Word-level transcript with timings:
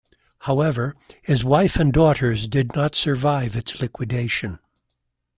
However, 0.39 0.95
his 1.21 1.43
wife 1.43 1.75
and 1.75 1.93
daughters 1.93 2.47
did 2.47 2.73
not 2.75 2.95
survive 2.95 3.55
its 3.55 3.79
liquidation. 3.79 4.57